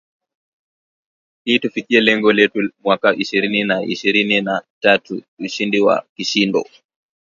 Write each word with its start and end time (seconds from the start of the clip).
ili 1.45 1.59
tufikie 1.59 2.01
lengo 2.01 2.33
letu 2.33 2.59
mwaka 2.83 3.15
ishirini 3.15 3.63
na 3.63 3.83
ishirini 3.83 4.41
na 4.41 4.61
tatu 4.79 5.21
ushindi 5.39 5.79
wa 5.79 6.05
kishindo 6.15 6.65